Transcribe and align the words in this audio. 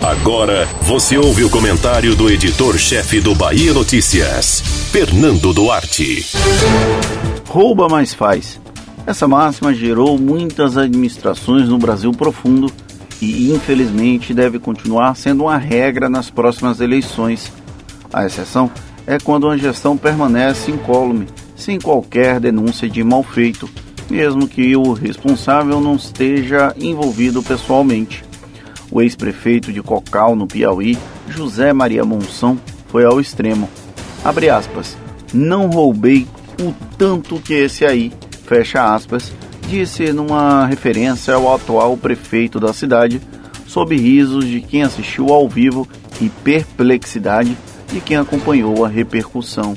Agora 0.00 0.66
você 0.82 1.18
ouve 1.18 1.44
o 1.44 1.50
comentário 1.50 2.16
do 2.16 2.30
editor-chefe 2.30 3.20
do 3.20 3.34
Bahia 3.34 3.74
Notícias, 3.74 4.60
Fernando 4.90 5.52
Duarte. 5.52 6.24
Rouba 7.46 7.88
mais 7.88 8.14
faz. 8.14 8.60
Essa 9.06 9.28
máxima 9.28 9.74
gerou 9.74 10.18
muitas 10.18 10.76
administrações 10.76 11.68
no 11.68 11.78
Brasil 11.78 12.10
profundo 12.12 12.72
e, 13.20 13.52
infelizmente, 13.52 14.32
deve 14.32 14.58
continuar 14.58 15.14
sendo 15.14 15.44
uma 15.44 15.58
regra 15.58 16.08
nas 16.08 16.30
próximas 16.30 16.80
eleições. 16.80 17.52
A 18.12 18.24
exceção 18.24 18.70
é 19.06 19.18
quando 19.18 19.44
uma 19.44 19.58
gestão 19.58 19.96
permanece 19.96 20.70
incólume, 20.70 21.26
sem 21.54 21.78
qualquer 21.78 22.40
denúncia 22.40 22.88
de 22.88 23.04
mal 23.04 23.22
feito, 23.22 23.68
mesmo 24.08 24.48
que 24.48 24.74
o 24.74 24.92
responsável 24.92 25.80
não 25.80 25.96
esteja 25.96 26.74
envolvido 26.78 27.42
pessoalmente. 27.42 28.29
O 28.90 29.00
ex-prefeito 29.00 29.72
de 29.72 29.82
Cocal, 29.82 30.34
no 30.34 30.46
Piauí, 30.46 30.98
José 31.28 31.72
Maria 31.72 32.04
Monção, 32.04 32.58
foi 32.88 33.04
ao 33.04 33.20
extremo. 33.20 33.68
Abre 34.24 34.50
aspas. 34.50 34.96
Não 35.32 35.68
roubei 35.68 36.26
o 36.60 36.74
tanto 36.98 37.38
que 37.38 37.54
esse 37.54 37.84
aí, 37.84 38.12
fecha 38.44 38.92
aspas, 38.94 39.32
disse 39.68 40.12
numa 40.12 40.66
referência 40.66 41.34
ao 41.34 41.54
atual 41.54 41.96
prefeito 41.96 42.58
da 42.58 42.72
cidade, 42.72 43.20
sob 43.66 43.96
risos 43.96 44.44
de 44.44 44.60
quem 44.60 44.82
assistiu 44.82 45.32
ao 45.32 45.48
vivo 45.48 45.88
e 46.20 46.28
perplexidade 46.28 47.56
de 47.92 48.00
quem 48.00 48.16
acompanhou 48.16 48.84
a 48.84 48.88
repercussão. 48.88 49.76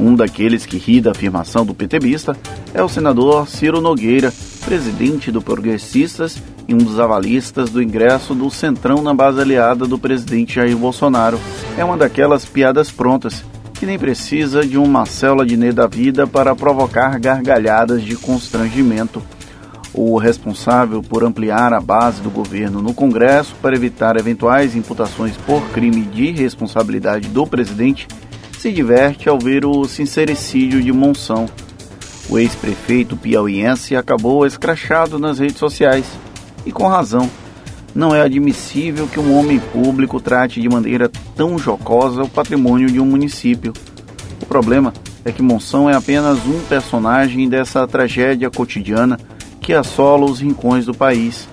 Um 0.00 0.14
daqueles 0.14 0.66
que 0.66 0.78
ri 0.78 1.00
da 1.00 1.12
afirmação 1.12 1.64
do 1.64 1.74
PTBista 1.74 2.36
é 2.72 2.82
o 2.82 2.88
senador 2.88 3.48
Ciro 3.48 3.80
Nogueira, 3.80 4.32
presidente 4.64 5.30
do 5.30 5.42
Progressistas 5.42 6.42
e 6.66 6.74
um 6.74 6.78
dos 6.78 6.98
avalistas 6.98 7.70
do 7.70 7.82
ingresso 7.82 8.34
do 8.34 8.50
Centrão 8.50 9.02
na 9.02 9.12
base 9.12 9.40
aliada 9.40 9.86
do 9.86 9.98
presidente 9.98 10.54
Jair 10.54 10.76
Bolsonaro. 10.76 11.38
É 11.76 11.84
uma 11.84 11.96
daquelas 11.96 12.44
piadas 12.44 12.90
prontas 12.90 13.44
que 13.74 13.84
nem 13.84 13.98
precisa 13.98 14.66
de 14.66 14.78
uma 14.78 15.04
célula 15.04 15.44
de 15.44 15.56
da 15.72 15.86
vida 15.86 16.26
para 16.26 16.54
provocar 16.54 17.18
gargalhadas 17.20 18.02
de 18.02 18.16
constrangimento. 18.16 19.22
O 19.92 20.16
responsável 20.16 21.02
por 21.02 21.22
ampliar 21.22 21.72
a 21.72 21.80
base 21.80 22.22
do 22.22 22.30
governo 22.30 22.80
no 22.80 22.94
Congresso 22.94 23.54
para 23.60 23.76
evitar 23.76 24.16
eventuais 24.16 24.74
imputações 24.74 25.36
por 25.46 25.62
crime 25.70 26.02
de 26.02 26.32
responsabilidade 26.32 27.28
do 27.28 27.46
presidente 27.46 28.08
se 28.58 28.72
diverte 28.72 29.28
ao 29.28 29.38
ver 29.38 29.66
o 29.66 29.84
sincericídio 29.84 30.82
de 30.82 30.92
Monção. 30.92 31.46
O 32.28 32.38
ex-prefeito 32.38 33.16
piauiense 33.16 33.94
acabou 33.94 34.46
escrachado 34.46 35.18
nas 35.18 35.38
redes 35.38 35.58
sociais, 35.58 36.06
e 36.64 36.72
com 36.72 36.86
razão. 36.88 37.28
Não 37.94 38.14
é 38.14 38.22
admissível 38.22 39.06
que 39.06 39.20
um 39.20 39.38
homem 39.38 39.60
público 39.60 40.20
trate 40.20 40.60
de 40.60 40.68
maneira 40.68 41.10
tão 41.36 41.56
jocosa 41.56 42.24
o 42.24 42.28
patrimônio 42.28 42.90
de 42.90 42.98
um 42.98 43.06
município. 43.06 43.72
O 44.42 44.46
problema 44.46 44.92
é 45.24 45.30
que 45.30 45.42
Monção 45.42 45.88
é 45.88 45.94
apenas 45.94 46.44
um 46.44 46.60
personagem 46.68 47.48
dessa 47.48 47.86
tragédia 47.86 48.50
cotidiana 48.50 49.18
que 49.60 49.72
assola 49.72 50.24
os 50.24 50.40
rincões 50.40 50.86
do 50.86 50.94
país. 50.94 51.48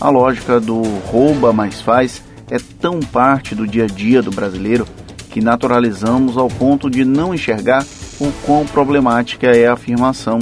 A 0.00 0.08
lógica 0.08 0.60
do 0.60 0.80
rouba 1.06 1.52
mais 1.52 1.80
faz 1.80 2.22
é 2.48 2.58
tão 2.80 3.00
parte 3.00 3.54
do 3.54 3.66
dia 3.66 3.84
a 3.84 3.86
dia 3.86 4.22
do 4.22 4.30
brasileiro 4.30 4.86
que 5.28 5.40
naturalizamos 5.40 6.36
ao 6.36 6.48
ponto 6.48 6.88
de 6.88 7.04
não 7.04 7.34
enxergar 7.34 7.84
o 8.20 8.30
quão 8.44 8.66
problemática 8.66 9.46
é 9.46 9.66
a 9.66 9.72
afirmação. 9.72 10.38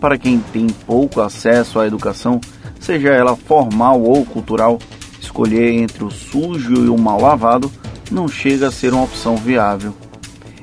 Para 0.00 0.18
quem 0.18 0.40
tem 0.40 0.66
pouco 0.66 1.20
acesso 1.20 1.78
à 1.78 1.86
educação, 1.86 2.40
seja 2.80 3.10
ela 3.10 3.36
formal 3.36 4.02
ou 4.02 4.26
cultural, 4.26 4.78
escolher 5.20 5.72
entre 5.72 6.04
o 6.04 6.10
sujo 6.10 6.74
e 6.74 6.88
o 6.88 6.98
mal 6.98 7.20
lavado 7.20 7.70
não 8.10 8.28
chega 8.28 8.68
a 8.68 8.72
ser 8.72 8.92
uma 8.92 9.04
opção 9.04 9.36
viável. 9.36 9.94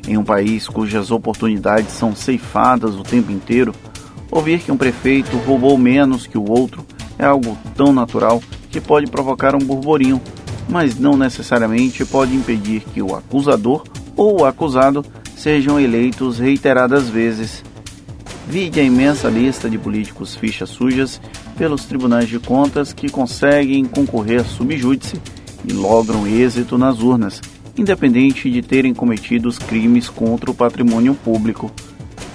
Em 0.07 0.17
um 0.17 0.23
país 0.23 0.67
cujas 0.67 1.09
oportunidades 1.09 1.93
são 1.93 2.13
ceifadas 2.13 2.95
o 2.95 3.03
tempo 3.03 3.31
inteiro, 3.31 3.73
ouvir 4.29 4.59
que 4.59 4.71
um 4.71 4.77
prefeito 4.77 5.37
roubou 5.37 5.77
menos 5.77 6.27
que 6.27 6.37
o 6.37 6.47
outro 6.47 6.85
é 7.17 7.25
algo 7.25 7.57
tão 7.75 7.93
natural 7.93 8.43
que 8.69 8.81
pode 8.81 9.09
provocar 9.09 9.55
um 9.55 9.59
burburinho 9.59 10.21
mas 10.71 10.97
não 10.97 11.17
necessariamente 11.17 12.05
pode 12.05 12.33
impedir 12.33 12.81
que 12.93 13.01
o 13.01 13.13
acusador 13.13 13.83
ou 14.15 14.41
o 14.41 14.45
acusado 14.45 15.05
sejam 15.41 15.79
eleitos 15.79 16.37
reiteradas 16.37 17.09
vezes. 17.09 17.63
Vide 18.47 18.79
a 18.79 18.83
imensa 18.83 19.27
lista 19.27 19.67
de 19.67 19.75
políticos 19.75 20.35
fichas 20.35 20.69
sujas 20.69 21.19
pelos 21.57 21.85
tribunais 21.85 22.29
de 22.29 22.37
contas 22.37 22.93
que 22.93 23.09
conseguem 23.09 23.83
concorrer 23.85 24.43
subjúdice 24.43 25.19
e 25.65 25.73
logram 25.73 26.27
êxito 26.27 26.77
nas 26.77 27.01
urnas, 27.01 27.41
independente 27.75 28.51
de 28.51 28.61
terem 28.61 28.93
cometido 28.93 29.49
os 29.49 29.57
crimes 29.57 30.09
contra 30.09 30.51
o 30.51 30.53
patrimônio 30.53 31.15
público. 31.15 31.71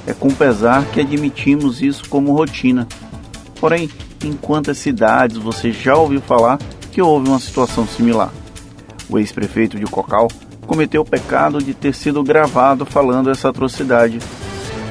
É 0.05 0.13
com 0.13 0.29
pesar 0.31 0.85
que 0.87 1.01
admitimos 1.01 1.81
isso 1.83 2.09
como 2.09 2.33
rotina. 2.33 2.89
Porém, 3.61 3.89
em 4.25 4.33
quantas 4.33 4.79
cidades 4.79 5.37
você 5.37 5.71
já 5.71 5.95
ouviu 5.95 6.21
falar 6.21 6.59
que 6.91 7.01
houve 7.01 7.29
uma 7.29 7.39
situação 7.39 7.87
similar. 7.87 8.33
O 9.09 9.17
ex-prefeito 9.17 9.79
de 9.79 9.85
Cocal 9.85 10.27
cometeu 10.67 11.03
o 11.03 11.05
pecado 11.05 11.63
de 11.63 11.73
ter 11.73 11.95
sido 11.95 12.23
gravado 12.23 12.85
falando 12.85 13.31
essa 13.31 13.49
atrocidade. 13.49 14.19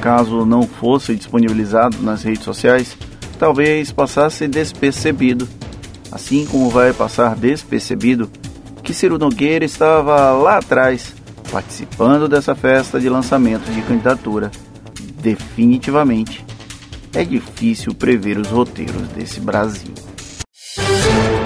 Caso 0.00 0.44
não 0.44 0.62
fosse 0.62 1.14
disponibilizado 1.14 1.98
nas 2.02 2.22
redes 2.22 2.44
sociais, 2.44 2.96
talvez 3.38 3.92
passasse 3.92 4.48
despercebido. 4.48 5.48
Assim 6.10 6.46
como 6.46 6.70
vai 6.70 6.92
passar 6.92 7.36
despercebido 7.36 8.30
que 8.82 8.94
Ciro 8.94 9.18
Nogueira 9.18 9.64
estava 9.64 10.32
lá 10.32 10.58
atrás, 10.58 11.12
participando 11.50 12.28
dessa 12.28 12.54
festa 12.54 13.00
de 13.00 13.08
lançamento 13.08 13.70
de 13.72 13.82
candidatura. 13.82 14.50
Definitivamente, 15.20 16.44
é 17.12 17.24
difícil 17.24 17.92
prever 17.94 18.38
os 18.38 18.48
roteiros 18.48 19.02
desse 19.08 19.40
Brasil. 19.40 19.92